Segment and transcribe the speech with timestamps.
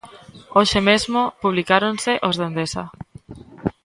[0.57, 2.83] Hoxe mesmo publicáronse os de Endesa.